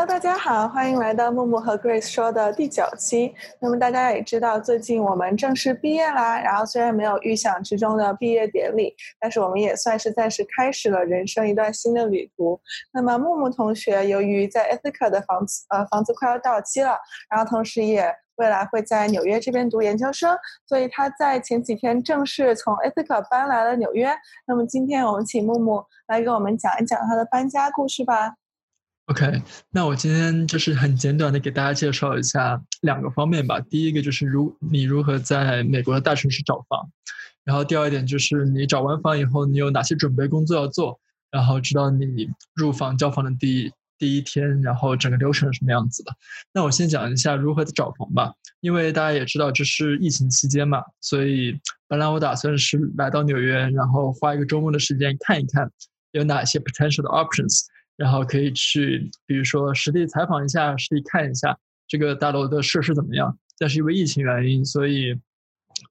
[0.00, 3.34] Hello，大家好，欢迎来到木木和 Grace 说的第九期。
[3.60, 6.40] 那么大家也知道，最近我们正式毕业啦。
[6.40, 12.58] 然后虽然没有预想之中的毕业典礼，但是我们也算是暂时开始了人生一段新的旅途。
[12.94, 16.96] 那么木木同学由于在 Ethica 的房子呃房子快要到期了，
[17.28, 20.34] 然后同时也未来会在纽约这边读研究生，
[20.66, 24.10] 所以他在前几天正式从 Ethica 搬来了纽约。
[24.46, 28.32] 那么今天我们请木木来给我们讲一讲他的搬家故事吧。
[29.10, 33.58] OK，那我今天就是很简短的给大家介绍一下两个方面吧。
[33.58, 36.88] 第一个就是如你如何在美国的大城市找房，
[37.42, 41.00] 然后第二点就是你找完房以后你有哪些准备工作要做，
[41.32, 46.14] 然后知道你入房交房的第第一天，然后整个流程是什么样子的。
[46.54, 55.68] 那我先讲一下如何找房吧，因为大家也知道这是疫情期间嘛，所以本来我打算是来到纽约，然后花一个周末的时间看一看
[56.12, 57.64] 有哪些 potential 的 options。
[58.00, 61.54] 然后可以去，比如说实地采访一下，实地看一下
[61.86, 63.38] 这个大楼的设施怎么样。
[63.58, 65.14] 但是因为疫情原因，所以，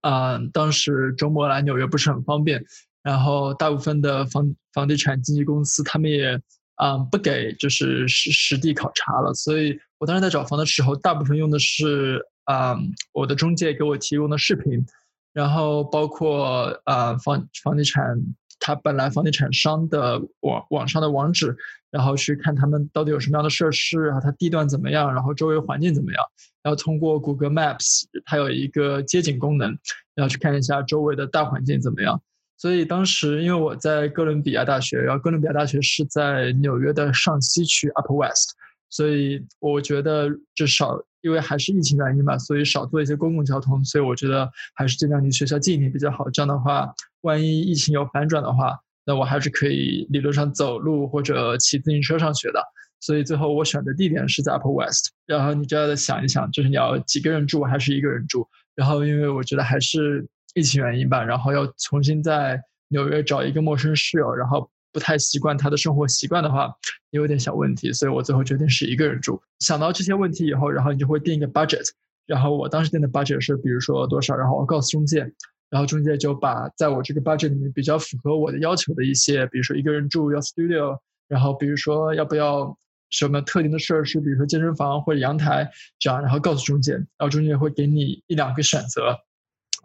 [0.01, 2.65] 啊，当时周末来纽约不是很方便。
[3.03, 6.41] 然后大部分的房房地产经纪公司他们也
[6.77, 9.31] 啊不给就是实实地考察了。
[9.35, 12.75] 所以我当时在找房的时候，大部分用的是啊
[13.13, 14.83] 我的中介给我提供的视频，
[15.31, 18.19] 然后包括啊房房地产。
[18.59, 21.55] 他本来房地产商的网网上的网址，
[21.89, 26.23] 然后去看他们到底有什么样的设施，然后它地段怎么样，然后周围环境怎么样，
[26.61, 29.77] 然后通过谷歌 Maps，它有一个街景功能，
[30.13, 32.21] 然后去看一下周围的大环境怎么样。
[32.57, 38.55] 所以当时因为我在哥伦比亚大学，然后哥伦比亚大学是在纽约的上西区 Upper West，
[38.89, 46.29] 所以我觉得至少因为还是疫情原因嘛，所以少做一些公共交通，所以我觉得还是尽量离学校近一点比较好。
[46.29, 46.93] 这样的话。
[47.23, 52.63] 万一疫情有反转的话，那我还是可以理论上走路或者骑自行车上学的。
[53.01, 55.11] 所以最后我选的地点是在 Upper West。
[55.25, 58.47] 然后你就要再想一想，就是你要几个人住还是一个人住？
[58.73, 62.57] 然后因为我觉得还是疫情原因吧，然后要重新在
[62.87, 66.73] 纽约找一个陌生室友，然后不太习惯他的生活习惯的话，
[67.11, 67.91] 也有点小问题。
[67.93, 69.41] 所以我最后决定是一个人住。
[69.59, 71.87] 想到这些问题以后，然后你就会定一个 budget。
[72.25, 75.31] 然后我当时定的 budget 是，比如说多少，然后我告诉中介。
[75.71, 80.97] 然后中介就把在我这个 budget 里面比较符合我的要求的一些，比如说一个人住要 studio，
[81.27, 82.75] 然后比如说要不要
[83.11, 89.15] 什么特定的设施，比如说健身房或者阳台这样，然后告诉中介，然后中介会给你一两个选择，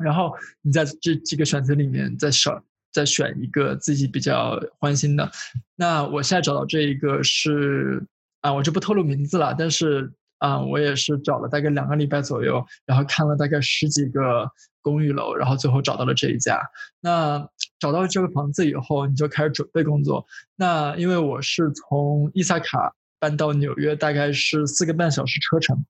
[0.03, 0.33] 然后
[0.63, 2.51] 你在这几个选择里面再选
[2.95, 5.31] 再选一个自己比较欢心的。
[5.77, 8.03] 那我现在找到这一个是
[8.41, 14.49] 啊，我就不透露名字了，但是啊，我也是找了大概两个礼拜左右，然后看了大概十几个。
[14.85, 16.61] 公寓楼，然后最后找到了这一家。
[17.01, 20.27] 那找到这个房子以后，你就开始准备工作。
[20.57, 25.87] 那因为我是从伊萨卡搬到纽约，大概是四个半小时车程。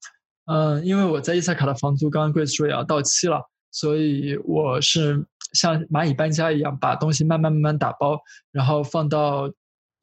[0.46, 3.42] 嗯，因为我在伊萨卡的房租，刚刚贵司说也要到期了，
[3.72, 8.20] 所以我是像蚂蚁搬家一样，把东西慢慢慢慢打包，
[8.52, 9.50] 然后放到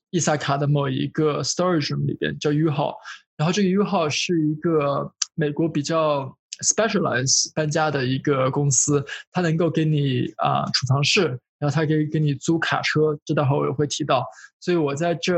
[0.09, 2.97] 伊萨卡的某一个 storage room 里边，叫 U 号。
[3.37, 6.35] 然后这个 U 号是一个美国比较。
[6.61, 11.25] specialized 搬家的一个公司，它能够给你啊储藏室，
[11.57, 14.23] 然后它可以给你租卡车，这待会我也会提到。
[14.59, 15.33] 所以我在这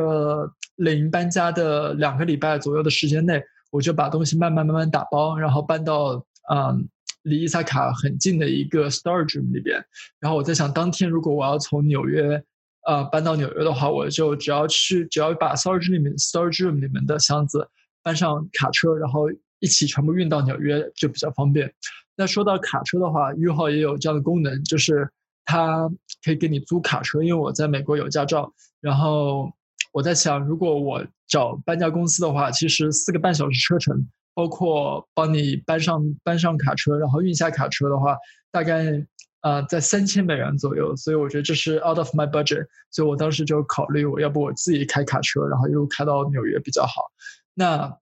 [0.75, 3.41] 领搬家的两个礼拜左右的时间内，
[3.71, 6.21] 我就把东西慢慢慢慢打包，然后搬到
[6.53, 6.85] 嗯
[7.23, 9.83] 离伊萨卡很近的一个 storage room 里边。
[10.19, 12.43] 然后我在想，当天如果我要从纽约
[12.87, 17.67] 呃搬到纽约的话，我就只要去，只要把 storage 里面 storage room 里面的箱子
[18.01, 19.29] 搬上卡车，然后。
[19.59, 21.73] 一起全部运到纽约就比较方便。
[22.17, 25.09] 那说到卡车的话，U 号也有这样的功能，就是
[25.45, 25.89] 它
[26.21, 27.23] 可以给你租卡车。
[27.23, 29.49] 因为我在美国有驾照，然后
[29.93, 38.17] 我在想，如果我找搬家公司的话，其实四个半小时车程，包括帮你搬上搬上卡车，然后运下卡车的话，
[38.51, 39.05] 大概
[39.41, 40.95] 呃在三千美元左右。
[40.95, 42.65] 所以我觉得这是 out of my budget。
[42.91, 47.11] 所以我当时就考虑，我要不我自己开卡车，然后一路开到纽约比较好。
[47.53, 47.97] 那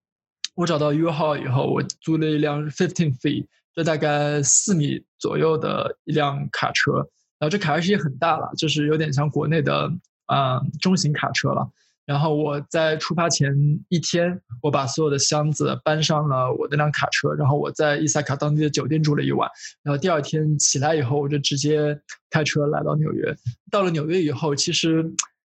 [0.56, 6.94] 我找到 U 号以后，我租了一辆 fifteen feet，就大概四米左右的一辆卡车。
[7.40, 9.92] 然后这卡车也很大了，就是有点像国内的
[10.28, 11.70] 嗯中型卡车了。
[12.06, 13.54] 然后我在出发前
[13.90, 19.50] 一天，我把所有的箱子搬上了我那辆卡车，然后我在伊萨卡当地的酒店住了一晚。
[19.84, 22.00] 然后第二天起来以后，我就直接
[22.30, 23.36] 开车来到纽约。
[23.70, 25.04] 到了纽约以后，其实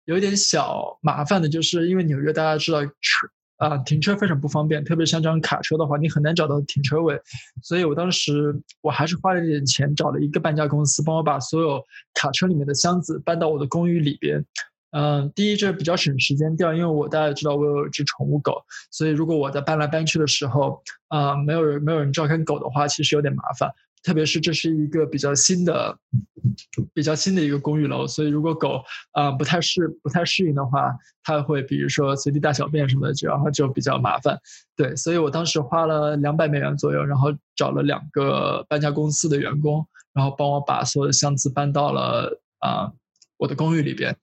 [0.05, 3.27] 有一点小麻烦的，就是因为纽约大家知道车。
[3.57, 7.17] 啊，停车非常不方便，特别像这样卡车的话，你很难找到停车位。
[7.61, 11.81] 所以我当时我还是花了一点钱，找了一个搬家公司，帮我把所有
[12.13, 14.43] 卡车里面的箱子搬到我的公寓里边。
[14.95, 18.61] 嗯，第一这比较省时间，第二因为我大家知道我有一只宠物狗，
[18.91, 23.71] 所以如果我在搬来搬去的时候，啊，没有人没有人照看狗的话，其实有点麻烦。
[24.03, 25.97] 特别是这是一个比较新的、
[26.93, 30.93] 比较新的一个公寓楼，所以如果狗啊不太适不太适应的话，
[31.23, 34.37] 它会比如说随地大小便什么的，然后就比较麻烦。
[34.75, 42.91] 对，所以我当时花了两百美元左右，然后找了两个搬家公司的员工，然后帮我把所有的箱子搬到了啊
[43.37, 44.13] 我的公寓里边。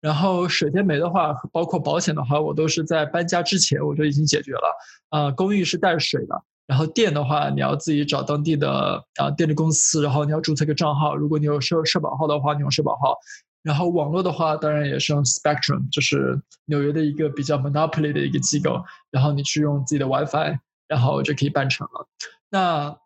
[0.00, 4.76] 然后水电煤的话，包括保险的话，我都是在搬家之前我就已经解决了。
[5.08, 6.42] 啊，公寓是带水的。
[6.66, 11.16] 然后电的话，你要自己找当地的啊电力公司，然后你要注册个账号。
[11.16, 13.16] 如果你有社社保号的话，你用社保号。
[13.62, 18.82] 然后网络的话，当然也是用 Spectrum，就是纽约的一个比较 monopoly 的一个机构。
[19.10, 22.06] 然后你去用自己的 WiFi，然后就可以办成了。
[22.50, 22.96] 那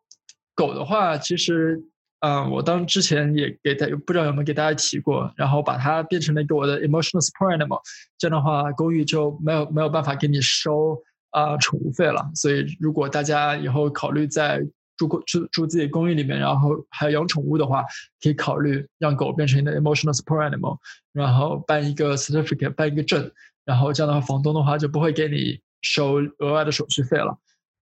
[0.54, 1.82] 狗的话，其实
[2.22, 7.80] 嗯，我当之前也给大不知道有没有给大家提过，然后把它变成了一个我的 emotional support animal。
[8.18, 11.00] 这样的话，公寓就没有没有办法给你收。
[11.32, 14.60] 啊，宠物费了，所以如果大家以后考虑在
[14.98, 17.82] 住公住住自己公寓里面，然后还要养宠物的话，
[18.22, 20.76] 可以考虑让狗变成你的 emotional support animal，
[21.14, 23.32] 然后办一个 certificate，办一个证，
[23.64, 27.38] 然后这样的话，房东的话就不会给你收额外的手续费了。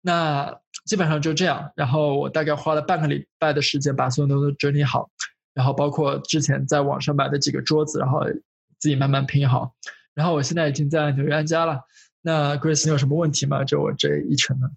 [0.02, 5.10] 那基本上就这样，然后我大概花了半个礼拜的时间把所有东西都整理好，
[5.54, 8.24] 然后包括之前在网上买的几个桌子，然后
[8.80, 9.74] 自己慢慢拼好，
[10.14, 11.82] 然后我现在已经在纽约安家了。
[12.22, 13.64] 那 Grace，你有什么问题吗？
[13.64, 14.68] 就我这一程呢？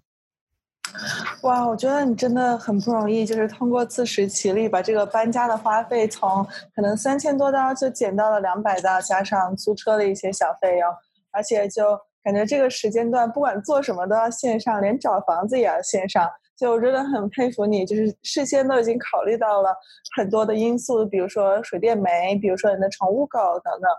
[1.43, 6.43] 哇，我觉得你真的很不容易，就是通过自食其力把这个搬家的花费从
[6.75, 10.89] 可能三千多刀就减到了两百刀，加上租车的一些小费用，
[11.31, 19.75] 而且就感觉这个时间段不管做什么都要线上，连找房子也要线上，就我真的很佩服你，就是事先都已经考虑到了
[20.15, 23.89] 很多的因素，比如说水电煤，比如说你的宠物狗等等。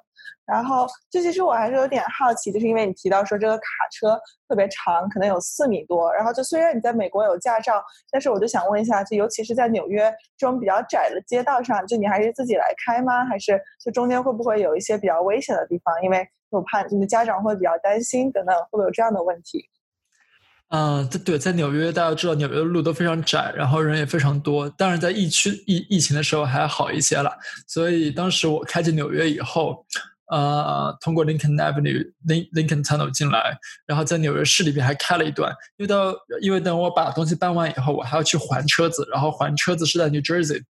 [0.44, 6.12] 然后，就其实我还是有点好奇，就是因为你提到说这个卡车特别长，可能有四米多。
[6.12, 13.24] 然后，就虽然你在美国有驾照，但是我就想问一下，就尤其是在纽约这种比较窄的街道上，就你还是自己来开吗？
[13.24, 15.94] 还是就中间会不会有一些比较危险的地方？
[16.02, 19.68] 因为我怕你的家长会比较担心，等等，会不会有这样的问题？
[20.68, 24.68] 嗯，对，在纽约，大家知道纽约的路都非常窄，然后人也非常多。
[24.70, 27.32] 当然，在疫区疫疫情的时候还好一些了。
[27.66, 29.84] 所以当时我开进纽约以后。
[30.30, 35.52] 呃，通过 Lincoln Avenue、Lincoln Tunnel 进来，然后在纽约市里边还开了一段。
[35.76, 40.62] 因为到，因为等我把东西搬完以后，我还要去还车子，然后还车子是在 New Jersey，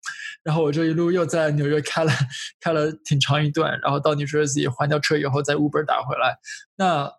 [0.44, 2.12] 然后我这一路又在纽约开了
[2.62, 6.38] 开了挺长一段，然后到 New Jersey 还掉车以后在 Uber 打回来。
[6.78, 7.12] 那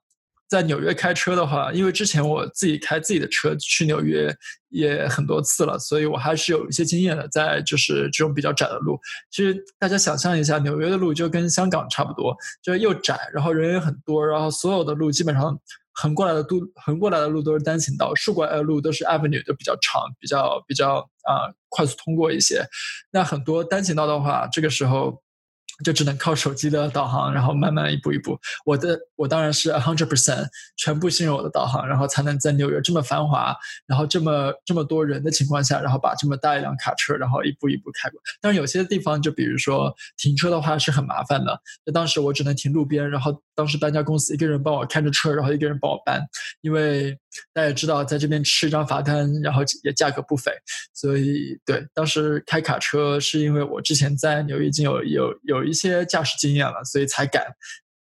[0.50, 4.36] 在纽约开车的话，因为之前我自己开自己的车去纽约
[4.70, 7.28] 也很多次了，所以我还是有一些经验的。
[7.28, 8.98] 在就是这种比较窄的路，
[9.30, 15.56] 其实大家想象一下，纽约的路就跟香港差不多，就是又窄，然后人也很多，然后所有的路基本上
[15.92, 22.64] 横过来的路，横过来的路都是单行道，竖过来的路都是 avenue，就比较长，比较比较啊快速通过一些。
[23.12, 25.22] 那很多单行道的话，这个时候。
[25.84, 28.38] 就只能靠手机的导航，然后慢慢一步一步。
[28.64, 30.46] 我的我当然是 a hundred percent
[30.76, 33.54] 全部信任我的导航，然后才能在纽约这么繁华，
[33.86, 38.20] 然后这么这么多人的情况下，然后把这么大一辆卡车，然后一步一步开过。
[38.40, 41.60] 但是有些地方，就比如说停车的话是很麻烦的。
[41.84, 46.20] 那当时我只能停路边，然后当时搬家公司一个人帮我开着车，然后一个人帮我搬，
[46.60, 47.18] 因为
[47.54, 50.52] 大家也知道，在这边吃一张罚单，然后也价格不菲，
[50.92, 55.60] 所以对当时开卡车是因为我之前在纽约已经有有有。
[55.70, 57.44] 一些驾驶经验了，所以才敢。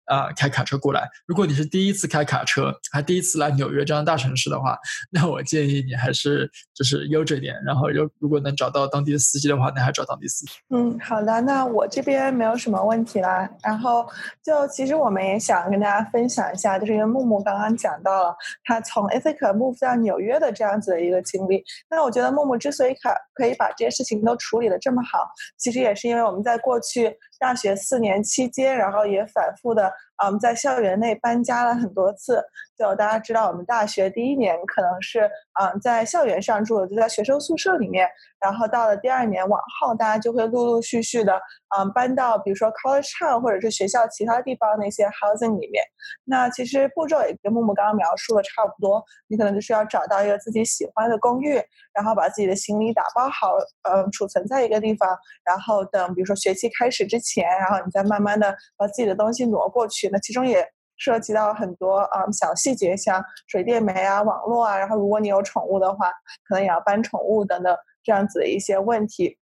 [0.08, 1.08] 啊，开卡车过来。
[1.26, 4.76] 如果你是第一次开卡车，还第一次来纽约这样大城市的话，
[5.10, 7.54] 那我建议你还是就是悠着点。
[7.64, 10.52] 然后，如如果能找到当地的司机的话，那还找当地司机。
[10.70, 13.48] 嗯，好的，那我这边没有什么问题啦。
[13.62, 14.06] 然后，
[14.42, 21.62] 就其实我们也想跟大家分享一下，就是因为木木刚刚讲到了他从 Ithaca move 到纽约的这样子的一个经历。
[21.90, 29.92] 那我觉得木木之所以可可以把这些事情都处理的这么好，其实也是因为我们在过去大学四年期间，然后也反复的。
[30.22, 32.42] 嗯，在校园内搬家了很多次。
[32.76, 35.28] 就大家知道，我们大学第一年可能是
[35.60, 38.08] 嗯在校园上住的，就在学生宿舍里面。
[38.40, 41.40] 然后到了第二年往后，大家就会陆陆续续的
[41.76, 45.82] 嗯搬到比如说 college town 或者是学校其他地方那些 housing 里面。
[46.24, 51.60] 那其实步骤也跟木木刚刚描述的差不多，你可能就是要找到一个自己喜欢的公寓，
[51.92, 53.56] 然后把自己的行李打包好，
[53.90, 60.07] 嗯储存在一个地方，然后等比如说学期开始之前，然后你再慢慢的把自己的东西挪过去。
[60.12, 60.66] 那其中也。
[61.00, 66.10] 涉及到很多啊小细节，像水电煤啊、网络啊，然后如果你有宠物的话，
[66.48, 67.72] 可能也要搬宠物等等
[68.02, 69.38] 这样子的一些问题。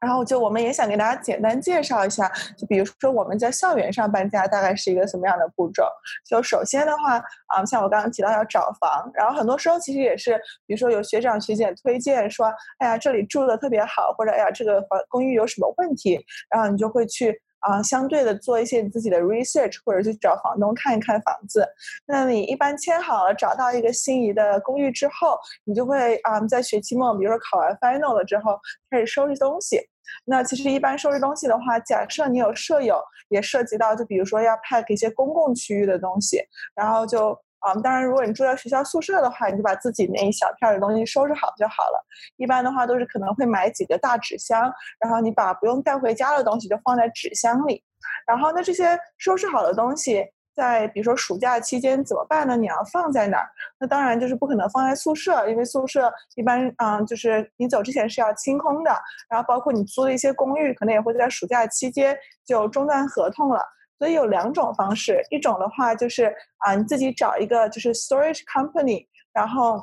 [0.00, 5.84] 然后就我们也想给大家简单介绍一下，就比如说我们在校园上搬家大概是一个什么样的步骤。
[6.28, 16.18] 就首先的话，啊，像我刚刚提到要找房，然后很多时候其实也是，比如说有学长学姐推荐说，哎呀这里住的特别好，或者哎呀这个房公寓有什么问题，
[16.50, 21.66] 然后你就会去啊相对的做一些你自己的 research，或者去找房东看一看房子。
[22.06, 28.58] 那你一般签好了找到一个心仪的公寓之后，你就会啊在学期末，比如说考完 final 了之后
[28.90, 29.80] 开始收拾东西。
[30.26, 36.42] 那其实一般收拾东西的话，假设你有舍友，也涉及到就比如说要 pack 一些公共区域的东西，
[36.74, 42.04] 然后就啊，当然如果你住在学校宿舍的话，你就把自己那一小片的东西收拾好就好了。
[42.36, 47.82] 一般的话都是可能会买几个大纸箱，然后你把不用带回家的东西就放在纸箱里，
[48.26, 50.26] 然后那这些收拾好的东西。
[50.54, 52.54] 在比如说暑假期间怎么办呢？
[52.58, 53.48] 你要放在哪儿？
[53.80, 58.90] 那当然就是不可能放在宿舍，因为宿舍一般嗯，就是你走之前是要清空的。
[59.30, 62.14] 然后包括你租的一些公寓，可能也会在暑假期间
[62.44, 63.62] 就中断合同了。
[64.02, 69.80] 所以有两种方式，一种的话就是啊，你自己找一个就是 storage company，然后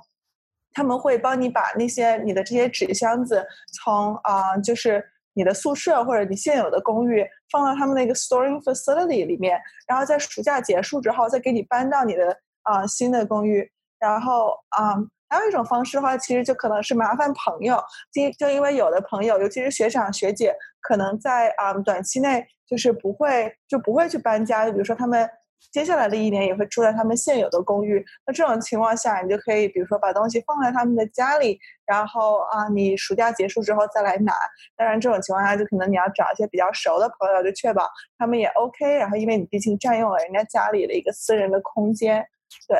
[0.73, 3.47] 他们会帮你把那些你的这些纸箱子
[3.81, 5.01] 从啊就是。
[5.33, 9.57] 你的宿舍或者你现有的公寓放到他们那个 storing facility 里面，
[9.88, 13.71] 然后在暑假结束之后再给你搬到你的啊新的公寓。
[13.99, 14.95] 然后啊，
[15.29, 25.27] 还有一种方式的话，其实就可能是麻烦朋友，就就因为有的朋友，尤其是学长学姐，可能在啊短期内就是不会就不会去搬家，就比如说他们。
[25.73, 28.03] 接下来的一年也会住在他们现有的公寓。
[28.25, 34.31] 那这种情况下，你就可以，比如说把东西放在他们的家里，然后啊，你暑假结束之后再来拿。
[34.77, 37.85] 当然，这种情况下就可能你要找一些比较熟的朋友，就确保
[38.17, 38.95] 他们也 OK。
[38.95, 42.25] 然后，因为你毕竟占用了人家家里的一个私人的空间，
[42.69, 42.79] 对。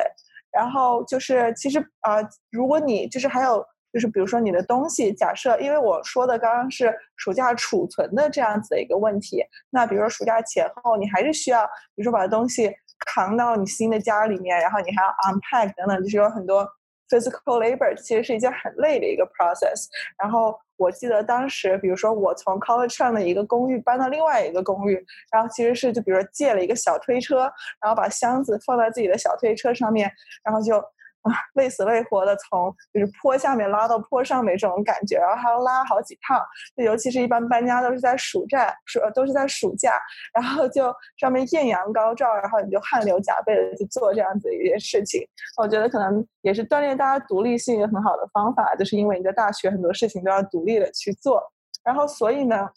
[0.50, 2.16] 然后就是，其实啊，
[2.50, 3.62] 如果你就是还有。
[3.92, 12.72] 就是比如说你的东西，假设因为我说的刚刚是暑假储存的这样子的一个问题，那比如说暑假前后，你还是需要，比如说把东西
[13.06, 16.64] 扛到你新的家里面，然后你还要 unpack 等等，就是有很多
[17.08, 19.86] physical labor，其实是一件很累的一个 process。
[20.16, 27.40] 然后我记得当时，比如说我从 college 上的一个公寓搬到另外一个公寓，然后其实是就比如说借了一个小推车，
[27.82, 30.08] 然后把箱子放在自己的小推车上面，
[30.44, 30.80] 然后就。
[31.22, 36.40] 啊， 累死累活的从就是坡下面拉到坡上面这种感觉，然后还要拉好几趟。
[36.76, 39.92] 就尤其是一般搬家都是在暑假，暑都是在暑假，
[40.32, 45.26] 然后就上面艳阳高照，然后你就汗流浃背的去做这样子一件事情。
[45.58, 51.42] 我觉得可能也是锻炼大家独立性一个很好的方法，就是因为你在大学很多事情都要独立的去做，
[51.84, 52.68] 然后所以呢，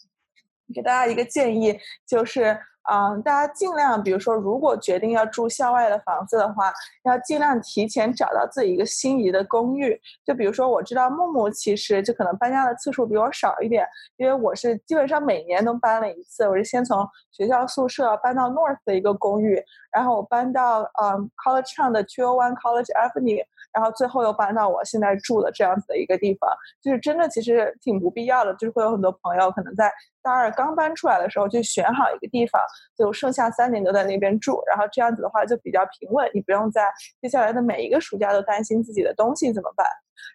[0.74, 2.58] 给大家一个建议就是。
[2.90, 6.72] 嗯，大家尽量，比如说，如果决定要住校外的房子的话，
[7.04, 9.98] 要尽量提前找到自己一个心仪的公寓。
[10.24, 13.86] 就比如说，我知道木木其实就可能搬家的次数比我少一点，
[14.16, 16.46] 因为我是基本上每年都搬了一次。
[16.46, 26.48] 我是先从学校宿舍搬到 North 的一个公寓，然后我搬到嗯 College Town 的 Two One College Avenue，然后最后又搬到我现在住的这样子的一个地方。
[26.80, 29.92] 就是真的其实挺不必要的，就是会有很多朋友可能在。
[30.22, 32.58] 大二刚搬出来的时候，就选好一个地方，
[32.96, 36.90] 就剩下三年都在那边住，然后这样子的话就比较平稳，你不用在
[37.20, 39.86] 接下来的每一个暑假都担心自己的东西怎么办。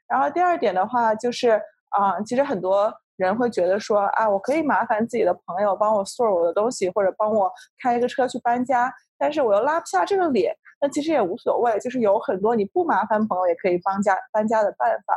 [0.08, 10.56] 然后第二点的话就是，啊，其实很多人会觉得说，啊，我可以麻烦自己的朋友帮我 store 我的东西，或者帮我开一个车去搬家，但是我又拉不下这个脸。
[10.82, 15.14] 那其实也无所谓，就是有很多你不麻烦朋友也可以帮家搬家的办法。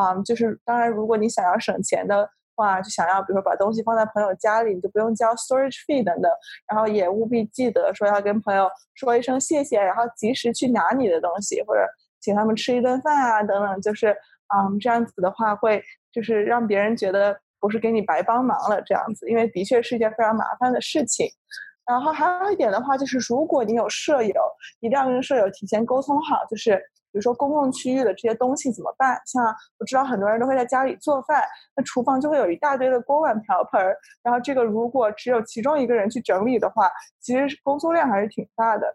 [0.00, 2.30] 啊，就是当然，如果你想要省钱的。
[2.58, 6.28] 话就想要，比如说把东西放在朋友家里，你就不用交 storage fee 等等。
[6.68, 11.82] 然后也务必记得说要跟朋友说一声谢谢，然后及时去拿你的东西，或者
[12.20, 13.80] 请他们吃一顿饭啊等等。
[13.80, 21.28] 就是嗯，这样子的话会就是让别人觉得不是给你白帮忙了这样子，因为的确是一件非常麻烦的事情。
[21.88, 24.34] 然后还有一点的话就是，如果你有舍友，
[24.80, 26.80] 一定要跟舍友提前沟通好，就是。
[27.10, 29.18] 比如说公共区域的这些东西怎么办？
[29.24, 29.42] 像
[29.78, 31.42] 我知道很多人都会在家里做饭，
[31.74, 38.94] 那厨房就会有一大堆的锅碗瓢盆儿，然后这个如果只有其中一个人去整理的话，其实工作量还是挺大的。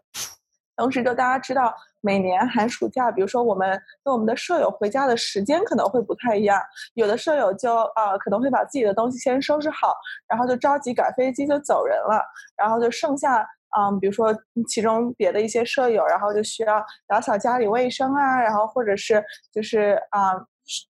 [0.76, 1.74] 同时，就大家知道，
[2.04, 6.60] 每年寒暑假，比如说我们跟我们的舍友回家的时间可能会不太一样，
[6.94, 9.94] 有的舍友就啊可能会把自己的东西先收拾好，
[10.28, 12.22] 然后就着急赶飞机就走人了，
[12.56, 13.46] 然后就剩下。
[13.76, 14.32] 嗯，比如说
[14.68, 19.20] 其中别的一些舍友，然后就需要打扫家里卫生啊，然后或者是
[19.52, 20.32] 就是啊，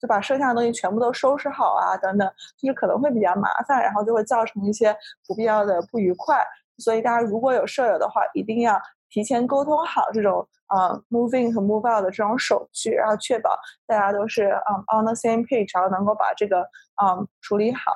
[0.00, 2.28] 就把剩下的东西全部都收拾好啊，等等，
[2.60, 4.92] 就是可能会比较麻烦，然后就会造成一些
[5.28, 6.44] 不必要的不愉快。
[6.78, 8.76] 所以大家如果有舍友的话，一定要
[9.14, 13.56] 提前沟通好这种啊，moving 和 move out 的这种手续，然后确保
[13.86, 16.62] 大家都是嗯 on the same page，然后能够把这个
[17.00, 17.92] 嗯处理好。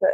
[0.00, 0.08] 对，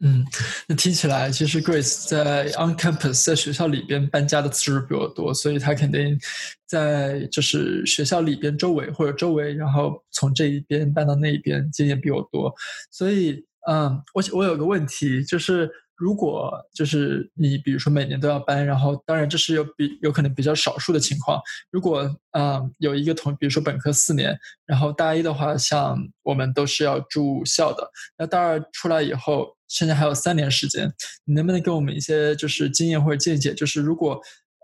[0.00, 0.24] 嗯，
[0.66, 6.18] 那听起来其实 Grace 在 on campus 在学校里边搬家的次数比我多，所以他肯定
[6.66, 12.52] 在就是学校里边周围或者周围，然后从这一边搬到那一边经验比我多。
[12.90, 15.70] 所以，嗯，我我有个问题就是。
[15.98, 21.40] 如果就是你，比如说每年都要搬，然后当然这是有比有可能比较少数的情况。
[21.70, 27.90] 如果啊有一个同，比如说本科四年，然后大一的话，像我们都是要住校的。
[28.16, 30.90] 那大二出来以后，现在还有三年时间，
[31.24, 33.52] 你能不能给我们一些就是经验或者见解？
[33.52, 34.20] 就是如果。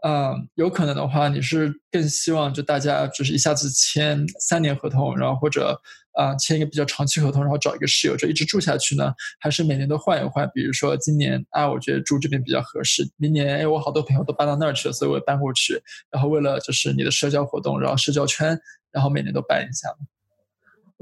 [0.06, 5.80] 嗯，有可能的话，你是更希望就大家就是一下子签三年合同，然后或者
[6.14, 9.12] 啊签一个比较长期合同，然后找一个室友就一直住下去呢？
[9.38, 10.50] 还是每年都换一换？
[10.54, 15.80] 比如说今年啊，我觉得住这边比较合适，明年哎，我好多朋友都搬到那儿去了，所以我也搬过去。
[16.10, 18.58] 然后为了就是你的社交活动，然后社交圈，
[18.90, 19.88] 然后每年都搬一下。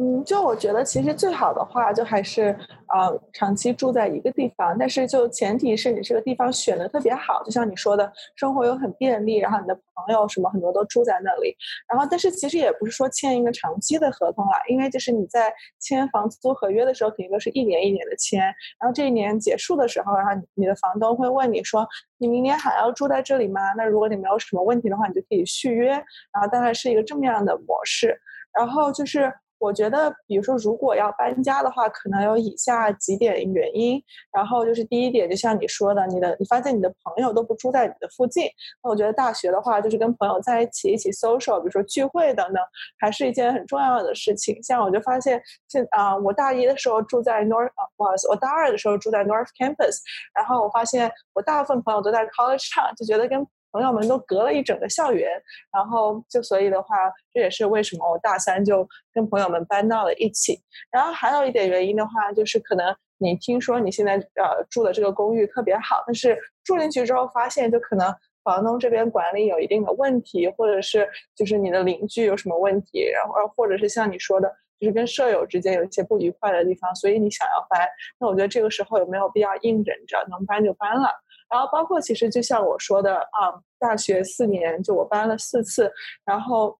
[0.03, 2.59] 嗯，就我觉得其实最好的话，就还是
[2.93, 11.55] 呃长期住在一个地方，但是就前提是你这个地方选的特别好，就像你说的，生活又很便利，然后你的朋友什么很多都住在那里，
[11.89, 18.41] 然后但是其实也不是说签一个长期的合同啦，因为就是你在签房租合约的时候，肯定都是一年一年的签，
[18.81, 21.87] 然后这一年结束的时候，然后你的房东会问你说，
[22.19, 23.61] 你明年还要住在这里吗？
[23.77, 28.19] 那如果你没有什么问题的话，你就可以续约，然后大概是一个这么样的模式，
[28.59, 29.33] 然后就是。
[29.63, 34.03] 我觉得，比如说，如果要搬家的话，可能有以下几点原因。
[34.33, 38.47] 然后就是第一点，就像你说的，你的你发现你的朋友都不住在你的附近。
[38.83, 42.61] 那我觉得大学的话，就是跟朋友在一起一起 social，比如说聚会等等，
[42.99, 44.61] 还是一件很重要的事情。
[44.65, 49.99] 像我就发现，现啊，我大一的时候住在 North，啊不好意思，我大二的时候住在 North Campus，
[50.35, 55.31] 然后我发现我大部分朋友都在 College Town，就觉得跟朋友们都隔了一整个校园，
[55.73, 56.97] 然后就所以的话，
[57.33, 60.61] 这也是为什么我大三就跟朋友们搬到了一起。
[60.91, 68.15] 然后还有一点原因的话，就是可能你听说你现在呃住的这个公寓特别好，但是住进去之后发现，就可能
[68.45, 77.89] 房东这边管理有一定的问题，或者是就是你的邻居有什么问题，然后或者是像你说的，就是跟舍友之间有一些不愉快的地方，所以你想要搬。
[78.19, 81.09] 那我觉得这个时候有没有必要硬忍着，能搬就搬了。
[81.53, 85.93] 然后包括其实就像我说的啊，大学四年就我搬了四次，
[86.25, 86.79] 然后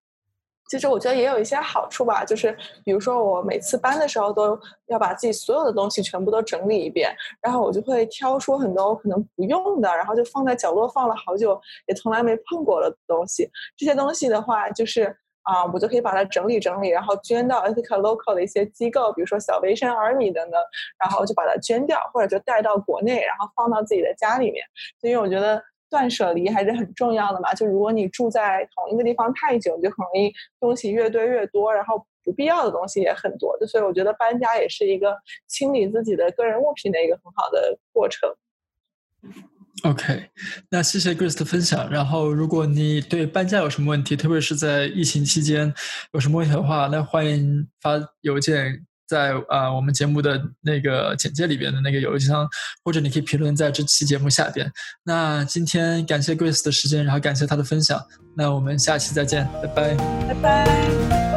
[0.69, 13.47] 其实我觉得也有一些好处吧，就是比如说我每次搬的时候都要把自己所有的东西全部都整理一遍，然后我就会挑出很多我可能不用的，然后就放在角落放了好久也从来没碰过的东西。
[13.77, 15.15] 这些东西的话就是。
[15.43, 20.59] 啊，我就可以把它整理整理，然后捐到 Ethica Local 的一些机构，比如说小维生 Army 等等，
[20.99, 24.63] 然后就把它捐掉，或者就带到国内，然后放到自己的家里面。
[24.99, 27.53] 所以我觉得断舍离还是很重要的嘛。
[27.53, 33.57] 就如果你住在同一个地方太久，就很容易东西越堆越多，然后不必要的东西也很多。
[33.59, 38.33] 就所以我觉得搬家也是一个清理自己的个人物品的一个很好的过程。
[39.81, 40.29] OK，
[40.69, 41.89] 那谢谢 Grace 的分享。
[41.89, 45.73] 然后，如果你对搬家有什么问题，特别是在疫情期间
[46.13, 52.47] 有什么问题的话，那欢迎发邮件在啊我们节目的那个简介里边的那个邮箱，
[52.83, 54.71] 或者你可以评论在这期节目下边。
[55.03, 57.99] 那今天感谢 Grace 的时间，然后感谢他的分享。
[58.37, 59.95] 那我们下期再见，拜拜，
[60.27, 61.32] 拜拜。